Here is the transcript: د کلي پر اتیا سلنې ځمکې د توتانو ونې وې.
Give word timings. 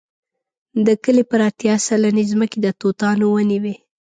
د 0.85 0.87
کلي 1.03 1.23
پر 1.29 1.39
اتیا 1.49 1.75
سلنې 1.87 2.23
ځمکې 2.31 2.57
د 2.61 2.67
توتانو 2.79 3.25
ونې 3.31 3.57
وې. 3.63 3.75